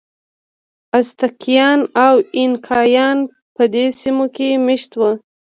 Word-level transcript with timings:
ازتکیان 0.97 1.79
او 2.05 2.15
اینکایان 2.37 3.17
په 3.55 3.63
دې 3.73 3.85
سیمو 3.99 4.25
کې 4.35 4.49
مېشت 4.65 4.91
وو. 4.99 5.11